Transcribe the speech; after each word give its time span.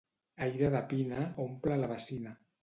Aire 0.45 0.71
de 0.75 0.81
Pina 0.93 1.19
omple 1.45 1.79
la 1.83 1.91
bacina. 1.93 2.35